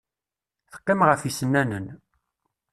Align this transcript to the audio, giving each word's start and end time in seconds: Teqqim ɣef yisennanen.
Teqqim 0.71 1.01
ɣef 1.09 1.21
yisennanen. 1.23 1.85